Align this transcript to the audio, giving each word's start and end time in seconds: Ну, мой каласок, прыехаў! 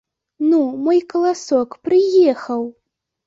Ну, 0.51 0.61
мой 0.85 1.01
каласок, 1.11 1.77
прыехаў! 1.89 2.67